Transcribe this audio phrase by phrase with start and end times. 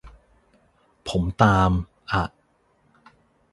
[1.09, 1.71] ผมตาม
[2.11, 2.23] อะ